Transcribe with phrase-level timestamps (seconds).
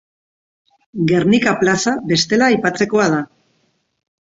[1.11, 3.25] Gernika plaza bestela aipatzekoa da.